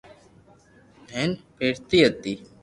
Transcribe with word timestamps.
ھيين 1.13 1.31
پھرتي 1.55 1.99
ھتي 2.09 2.33